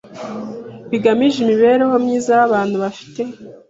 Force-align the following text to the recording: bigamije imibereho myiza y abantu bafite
bigamije 0.89 1.37
imibereho 1.41 1.95
myiza 2.05 2.29
y 2.39 2.41
abantu 2.47 2.75
bafite 2.83 3.21